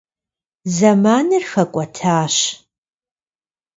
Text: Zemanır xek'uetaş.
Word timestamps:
Zemanır 0.75 1.43
xek'uetaş. 1.51 2.35